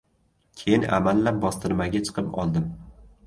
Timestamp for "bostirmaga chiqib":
1.45-2.39